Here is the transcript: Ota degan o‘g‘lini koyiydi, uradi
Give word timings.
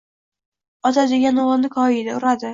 Ota 0.91 1.03
degan 1.13 1.43
o‘g‘lini 1.45 1.73
koyiydi, 1.77 2.15
uradi 2.23 2.47